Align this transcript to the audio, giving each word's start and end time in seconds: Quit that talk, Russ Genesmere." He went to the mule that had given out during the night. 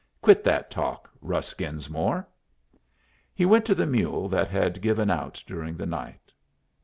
Quit 0.19 0.43
that 0.45 0.71
talk, 0.71 1.11
Russ 1.21 1.53
Genesmere." 1.53 2.25
He 3.35 3.45
went 3.45 3.65
to 3.65 3.75
the 3.75 3.85
mule 3.85 4.29
that 4.29 4.47
had 4.49 4.81
given 4.81 5.11
out 5.11 5.43
during 5.45 5.77
the 5.77 5.85
night. 5.85 6.31